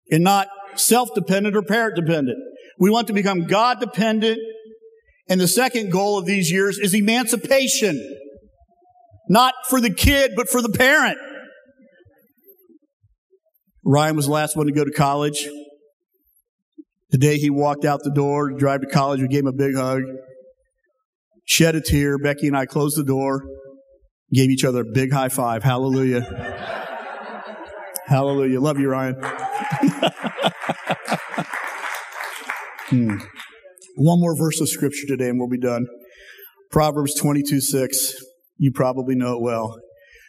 [0.09, 2.39] and not self dependent or parent dependent.
[2.79, 4.39] We want to become God dependent.
[5.29, 8.17] And the second goal of these years is emancipation.
[9.29, 11.17] Not for the kid, but for the parent.
[13.89, 15.47] Ryan was the last one to go to college.
[17.11, 19.53] The day he walked out the door to drive to college, we gave him a
[19.53, 20.01] big hug,
[21.45, 22.17] shed a tear.
[22.17, 23.45] Becky and I closed the door,
[24.33, 25.63] gave each other a big high five.
[25.63, 26.19] Hallelujah.
[28.07, 28.59] Hallelujah.
[28.59, 29.15] Love you, Ryan.
[32.89, 33.19] hmm.
[33.95, 35.87] One more verse of scripture today and we'll be done.
[36.71, 38.15] Proverbs 22 6.
[38.57, 39.79] You probably know it well.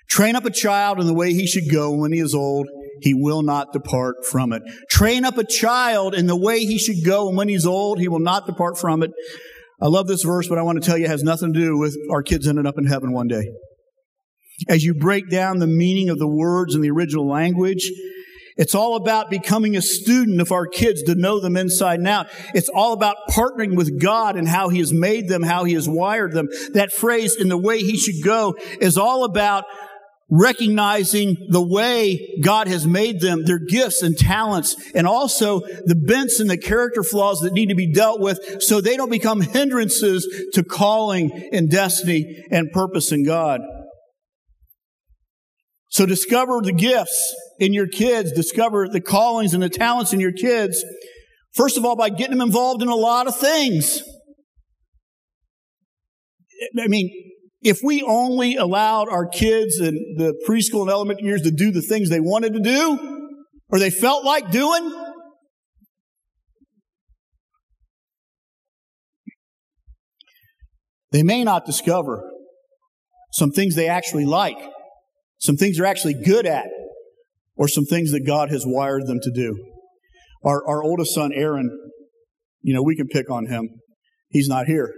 [0.09, 2.69] Train up a child in the way he should go when he is old
[3.01, 4.63] he will not depart from it.
[4.91, 8.09] Train up a child in the way he should go, and when he's old, he
[8.09, 9.11] will not depart from it.
[9.81, 11.79] I love this verse, but I want to tell you it has nothing to do
[11.79, 13.45] with our kids ending up in heaven one day.
[14.69, 17.89] As you break down the meaning of the words in the original language,
[18.59, 22.27] it's all about becoming a student of our kids to know them inside and out.
[22.55, 25.89] It's all about partnering with God and how He has made them, how He has
[25.89, 26.49] wired them.
[26.73, 29.65] That phrase, in the way He should go, is all about
[30.31, 36.39] recognizing the way God has made them, their gifts and talents, and also the bents
[36.39, 40.27] and the character flaws that need to be dealt with so they don't become hindrances
[40.53, 43.61] to calling and destiny and purpose in God.
[45.91, 50.33] So discover the gifts in your kids, discover the callings and the talents in your
[50.33, 50.85] kids.
[51.55, 54.03] First of all, by getting them involved in a lot of things.
[56.79, 57.11] I mean,
[57.63, 61.83] if we only allowed our kids in the preschool and elementary years to do the
[61.83, 63.27] things they wanted to do
[63.71, 64.93] or they felt like doing,
[71.11, 72.31] they may not discover
[73.33, 74.59] some things they actually like,
[75.39, 76.67] some things they're actually good at,
[77.57, 79.57] or some things that God has wired them to do.
[80.45, 81.69] Our, our oldest son, Aaron,
[82.63, 83.69] you know, we can pick on him.
[84.29, 84.95] He's not here.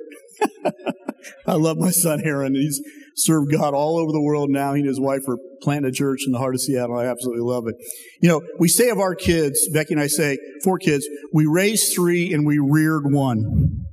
[1.47, 2.55] I love my son Aaron.
[2.55, 2.81] He's
[3.17, 4.75] served God all over the world now.
[4.75, 6.99] He and his wife are planting a church in the heart of Seattle.
[6.99, 7.75] I absolutely love it.
[8.23, 11.95] You know, we say of our kids, Becky and I say, four kids, we raised
[11.95, 13.85] three and we reared one.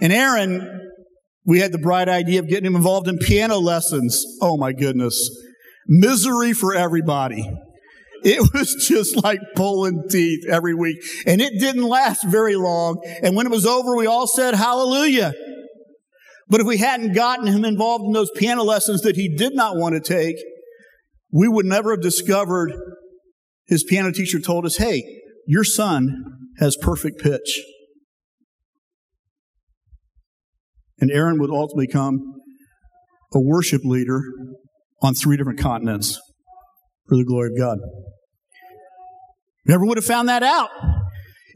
[0.00, 0.90] And Aaron,
[1.44, 4.22] we had the bright idea of getting him involved in piano lessons.
[4.42, 5.30] Oh my goodness.
[5.86, 7.48] Misery for everybody.
[8.28, 10.96] It was just like pulling teeth every week.
[11.26, 13.00] And it didn't last very long.
[13.22, 15.32] And when it was over, we all said hallelujah.
[16.48, 19.76] But if we hadn't gotten him involved in those piano lessons that he did not
[19.76, 20.34] want to take,
[21.30, 22.72] we would never have discovered
[23.68, 25.04] his piano teacher told us, hey,
[25.46, 26.24] your son
[26.58, 27.62] has perfect pitch.
[30.98, 32.18] And Aaron would ultimately become
[33.32, 34.20] a worship leader
[35.00, 36.18] on three different continents
[37.08, 37.78] for the glory of God.
[39.68, 40.70] Never would have found that out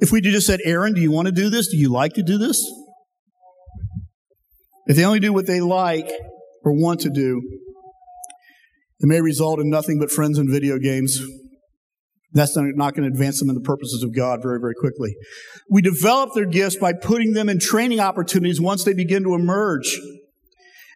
[0.00, 1.68] if we'd just said, Aaron, do you want to do this?
[1.68, 2.60] Do you like to do this?
[4.86, 6.10] If they only do what they like
[6.64, 7.40] or want to do,
[8.98, 11.20] it may result in nothing but friends and video games.
[12.32, 15.14] That's not going to advance them in the purposes of God very, very quickly.
[15.68, 19.98] We develop their gifts by putting them in training opportunities once they begin to emerge.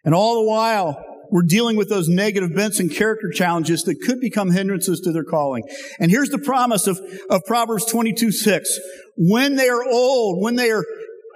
[0.03, 4.19] And all the while, we're dealing with those negative bents and character challenges that could
[4.19, 5.63] become hindrances to their calling.
[5.99, 6.99] And here's the promise of,
[7.29, 8.79] of Proverbs 22, 6.
[9.17, 10.83] When they are old, when they are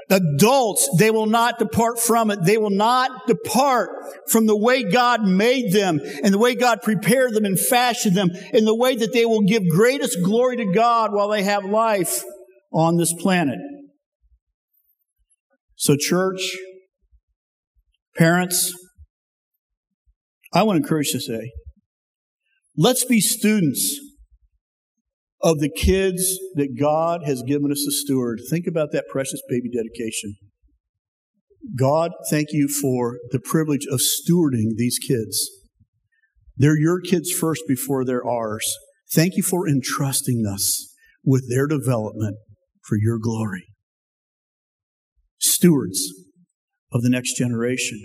[0.10, 2.44] adults, they will not depart from it.
[2.44, 3.90] They will not depart
[4.28, 8.32] from the way God made them and the way God prepared them and fashioned them
[8.54, 12.24] in the way that they will give greatest glory to God while they have life
[12.74, 13.60] on this planet.
[15.76, 16.42] So church,
[18.18, 18.74] parents,
[20.52, 21.52] I want to encourage you to say,
[22.76, 24.00] let's be students
[25.42, 28.42] of the kids that God has given us to steward.
[28.50, 30.36] Think about that precious baby dedication.
[31.78, 35.50] God, thank you for the privilege of stewarding these kids.
[36.58, 38.70] They're your kids first before they're ours.
[39.14, 40.94] Thank you for entrusting us
[41.24, 42.38] with their development
[42.84, 43.66] for your glory.
[45.38, 46.12] Stewards
[46.92, 48.02] of the next generation.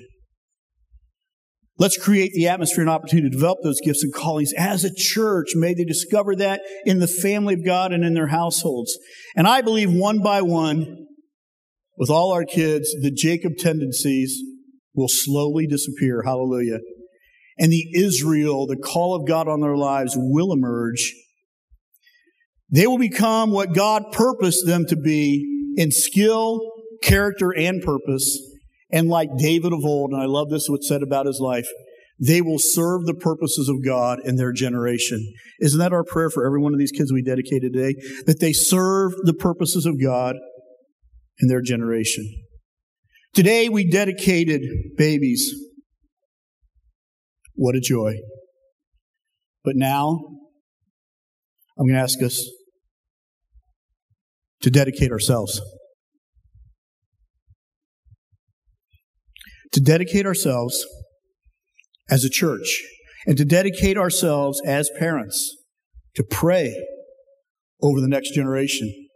[1.76, 5.48] Let's create the atmosphere and opportunity to develop those gifts and callings as a church.
[5.54, 8.96] May they discover that in the family of God and in their households.
[9.34, 11.06] And I believe one by one,
[11.96, 14.40] with all our kids, the Jacob tendencies
[14.94, 16.22] will slowly disappear.
[16.24, 16.78] Hallelujah.
[17.58, 21.12] And the Israel, the call of God on their lives will emerge.
[22.70, 26.60] They will become what God purposed them to be in skill,
[27.02, 28.40] character, and purpose
[28.90, 31.68] and like David of old, and I love this what's said about his life,
[32.18, 35.32] they will serve the purposes of God in their generation.
[35.60, 37.94] Isn't that our prayer for every one of these kids we dedicated today?
[38.26, 40.36] That they serve the purposes of God
[41.40, 42.24] in their generation.
[43.34, 44.62] Today we dedicated
[44.96, 45.52] babies.
[47.54, 48.14] What a joy.
[49.64, 50.20] But now,
[51.76, 52.48] I'm going to ask us
[54.62, 55.60] to dedicate ourselves.
[59.74, 60.86] To dedicate ourselves
[62.08, 62.80] as a church
[63.26, 65.56] and to dedicate ourselves as parents
[66.14, 66.72] to pray
[67.82, 69.08] over the next generation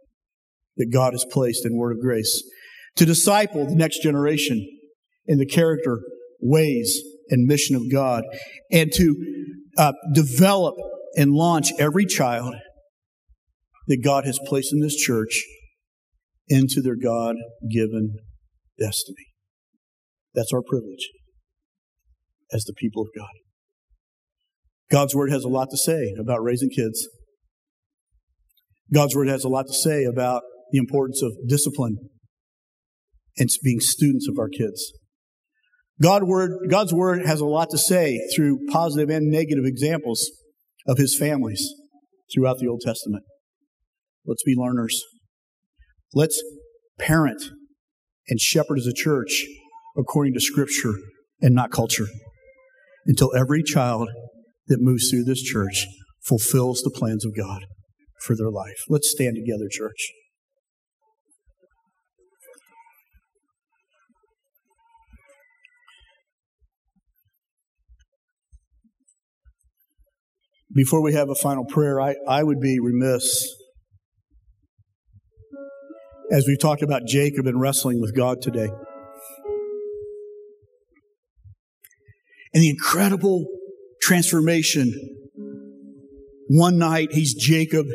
[0.75, 2.43] that God has placed in Word of Grace,
[2.97, 4.65] to disciple the next generation
[5.27, 6.01] in the character,
[6.41, 8.23] ways, and mission of God,
[8.69, 9.15] and to
[9.77, 10.75] uh, develop
[11.15, 12.53] and launch every child
[13.87, 15.41] that God has placed in this church
[16.49, 17.35] into their God
[17.71, 18.17] given
[18.77, 19.29] destiny.
[20.39, 21.09] That's our privilege
[22.53, 23.27] as the people of God.
[24.89, 27.09] God's Word has a lot to say about raising kids.
[28.93, 31.97] God's Word has a lot to say about the importance of discipline
[33.37, 34.93] and being students of our kids.
[36.01, 40.25] God word, God's Word has a lot to say through positive and negative examples
[40.87, 41.67] of His families
[42.33, 43.25] throughout the Old Testament.
[44.25, 45.03] Let's be learners.
[46.13, 46.41] Let's
[46.97, 47.43] parent
[48.29, 49.45] and shepherd as a church
[49.99, 50.93] according to Scripture
[51.41, 52.07] and not culture
[53.05, 54.09] until every child
[54.67, 55.85] that moves through this church
[56.23, 57.61] fulfills the plans of God
[58.21, 58.85] for their life.
[58.87, 60.11] Let's stand together, church.
[70.73, 73.25] Before we have a final prayer, I, I would be remiss
[76.31, 78.69] as we've talked about Jacob and wrestling with God today.
[82.53, 83.45] And the incredible
[84.01, 84.93] transformation.
[86.47, 87.85] One night, he's Jacob,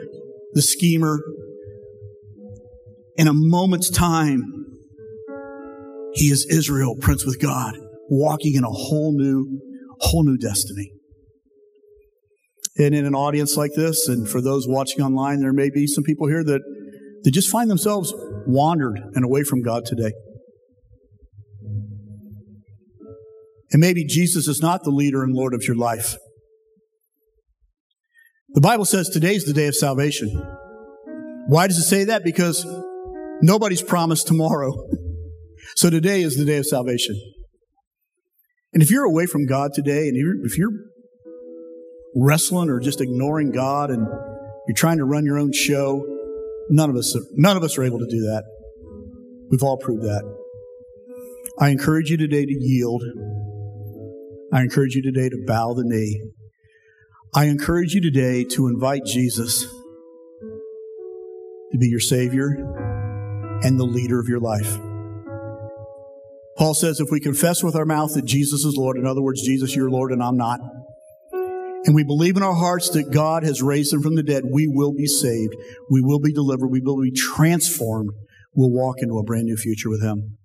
[0.53, 1.21] the schemer.
[3.17, 4.43] In a moment's time,
[6.15, 7.77] he is Israel, prince with God,
[8.09, 9.61] walking in a whole new,
[9.99, 10.93] whole new destiny.
[12.77, 16.05] And in an audience like this, and for those watching online, there may be some
[16.05, 16.61] people here that,
[17.23, 18.13] that just find themselves
[18.47, 20.13] wandered and away from God today.
[23.75, 26.15] And maybe Jesus is not the leader and Lord of your life.
[28.51, 30.29] The Bible says today's the day of salvation.
[31.49, 32.23] Why does it say that?
[32.23, 32.65] Because
[33.43, 34.73] nobody's promised tomorrow.
[35.77, 37.21] So today is the day of salvation.
[38.75, 40.71] And if you're away from God today, and if you're
[42.15, 44.07] wrestling or just ignoring God and
[44.69, 46.05] you're trying to run your own show,
[46.71, 48.45] none of us, none of us are able to do that.
[49.51, 50.23] We've all proved that.
[51.59, 53.03] I encourage you today to yield
[54.55, 56.23] I encourage you today to bow the knee.
[57.35, 59.65] I encourage you today to invite Jesus
[61.73, 62.51] to be your Savior
[63.65, 64.79] and the leader of your life.
[66.57, 69.43] Paul says if we confess with our mouth that Jesus is Lord, in other words,
[69.43, 70.61] Jesus, you're Lord and I'm not,
[71.87, 74.69] and we believe in our hearts that God has raised him from the dead, we
[74.69, 75.57] will be saved.
[75.91, 76.69] We will be delivered.
[76.69, 78.11] We will be transformed.
[78.55, 80.39] We'll walk into a brand new future with him.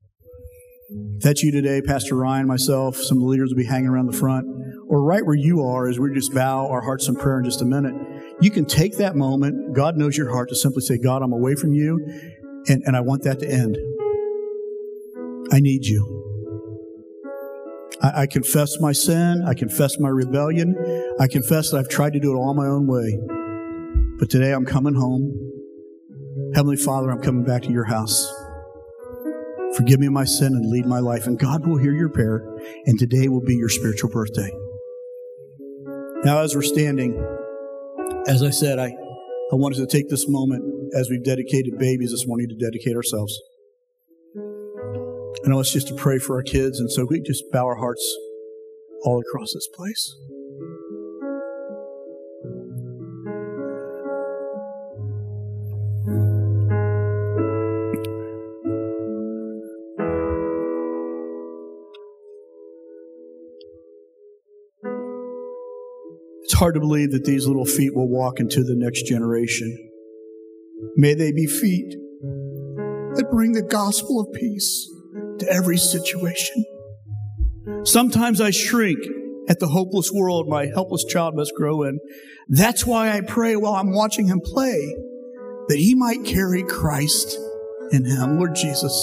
[0.91, 4.17] That's you today, Pastor Ryan, myself, some of the leaders will be hanging around the
[4.17, 4.47] front,
[4.87, 7.61] or right where you are as we just bow our hearts in prayer in just
[7.61, 7.93] a minute.
[8.41, 9.75] You can take that moment.
[9.75, 12.03] God knows your heart to simply say, God, I'm away from you,
[12.67, 13.77] and, and I want that to end.
[15.51, 16.15] I need you.
[18.01, 19.43] I, I confess my sin.
[19.47, 20.75] I confess my rebellion.
[21.19, 23.19] I confess that I've tried to do it all my own way.
[24.17, 25.35] But today I'm coming home.
[26.55, 28.27] Heavenly Father, I'm coming back to your house.
[29.75, 31.27] Forgive me my sin and lead my life.
[31.27, 32.43] And God will hear your prayer,
[32.85, 34.51] and today will be your spiritual birthday.
[36.23, 37.13] Now, as we're standing,
[38.27, 42.27] as I said, I, I wanted to take this moment as we've dedicated babies this
[42.27, 43.39] morning to dedicate ourselves.
[44.35, 47.77] I know it's just to pray for our kids, and so we just bow our
[47.77, 48.17] hearts
[49.03, 50.15] all across this place.
[66.59, 69.73] Hard to believe that these little feet will walk into the next generation.
[70.97, 71.95] May they be feet
[73.15, 74.91] that bring the gospel of peace
[75.39, 76.65] to every situation.
[77.85, 78.99] Sometimes I shrink
[79.47, 81.97] at the hopeless world my helpless child must grow in.
[82.49, 84.97] That's why I pray while I'm watching him play
[85.69, 87.37] that he might carry Christ
[87.93, 88.35] in him.
[88.35, 88.93] Lord Jesus,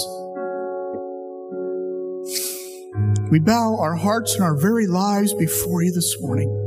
[3.31, 6.66] we bow our hearts and our very lives before you this morning.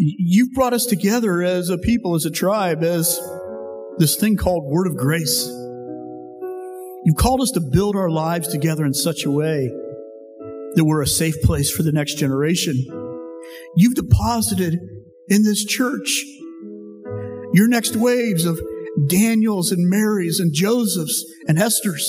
[0.00, 3.20] You've brought us together as a people, as a tribe, as
[3.96, 5.48] this thing called Word of Grace.
[7.04, 9.72] You've called us to build our lives together in such a way
[10.74, 12.76] that we're a safe place for the next generation.
[13.74, 14.78] You've deposited
[15.26, 16.22] in this church
[17.52, 18.60] your next waves of
[19.08, 22.04] Daniels and Marys and Josephs and Esthers.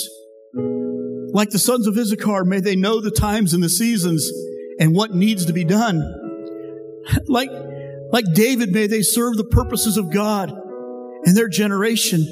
[1.33, 4.31] Like the sons of Issachar, may they know the times and the seasons
[4.79, 6.03] and what needs to be done.
[7.27, 7.49] Like
[8.11, 10.51] like David, may they serve the purposes of God
[11.25, 12.25] in their generation.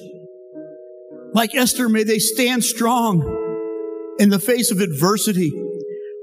[1.34, 3.21] Like Esther, may they stand strong
[4.19, 5.51] in the face of adversity.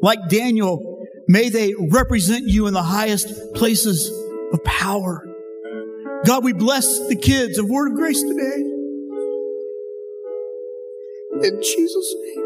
[0.00, 4.10] Like Daniel, may they represent you in the highest places
[4.52, 5.24] of power.
[6.24, 8.70] God, we bless the kids of Word of Grace today.
[11.42, 12.44] In Jesus' name.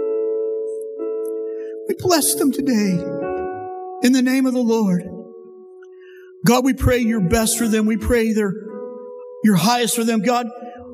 [1.88, 3.00] We bless them today
[4.02, 5.17] in the name of the Lord.
[6.46, 7.86] God, we pray your best for them.
[7.86, 8.52] We pray their,
[9.44, 10.20] your highest for them.
[10.20, 10.46] God,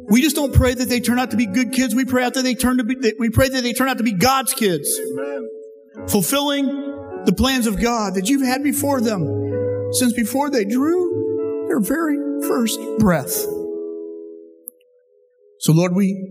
[0.09, 1.95] we just don't pray that they turn out to be good kids.
[1.95, 4.05] We pray out that they turn to be, we pray that they turn out to
[4.05, 4.99] be God's kids.
[5.13, 5.49] Amen.
[6.09, 6.67] Fulfilling
[7.25, 12.17] the plans of God that you've had before them since before they drew their very
[12.47, 13.47] first breath.
[15.61, 16.31] So Lord, we,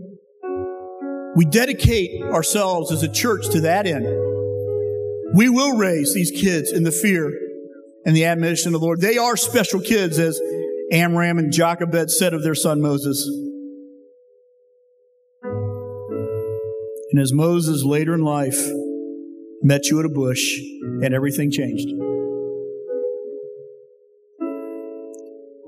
[1.35, 4.05] we dedicate ourselves as a church to that end.
[5.35, 7.31] We will raise these kids in the fear
[8.05, 9.01] and the admonition of the Lord.
[9.01, 10.39] They are special kids, as
[10.91, 13.25] Amram and Jochebed said of their son Moses.
[17.11, 18.59] And as Moses later in life
[19.61, 20.59] met you at a bush,
[21.01, 21.87] and everything changed.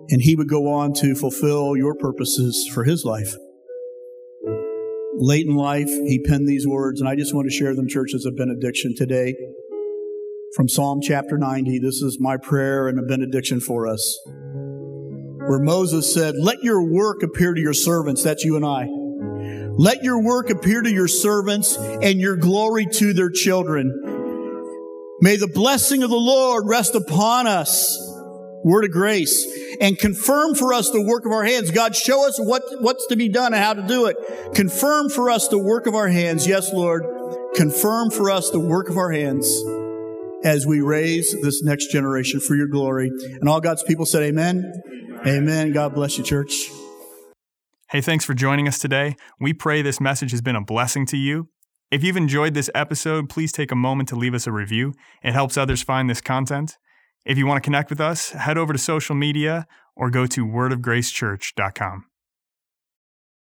[0.10, 3.36] And he would go on to fulfill your purposes for his life.
[5.18, 8.14] Late in life, he penned these words, and I just want to share them, church,
[8.14, 9.34] as a benediction today
[10.56, 11.80] from Psalm chapter 90.
[11.80, 14.18] This is my prayer and a benediction for us.
[14.26, 18.24] Where Moses said, Let your work appear to your servants.
[18.24, 18.88] That's you and I.
[19.78, 23.92] Let your work appear to your servants and your glory to their children.
[25.20, 28.02] May the blessing of the Lord rest upon us.
[28.64, 29.46] Word of grace
[29.80, 31.70] and confirm for us the work of our hands.
[31.70, 34.18] God, show us what, what's to be done and how to do it.
[34.56, 36.48] Confirm for us the work of our hands.
[36.48, 37.04] Yes, Lord.
[37.56, 39.46] Confirm for us the work of our hands
[40.46, 43.10] as we raise this next generation for your glory.
[43.42, 44.72] And all God's people said, Amen.
[45.26, 45.74] Amen.
[45.74, 46.70] God bless you, church.
[47.90, 49.16] Hey, thanks for joining us today.
[49.40, 51.50] We pray this message has been a blessing to you.
[51.92, 54.94] If you've enjoyed this episode, please take a moment to leave us a review.
[55.24, 56.78] It helps others find this content.
[57.26, 59.66] If you want to connect with us, head over to social media
[59.96, 62.06] or go to wordofgracechurch.com.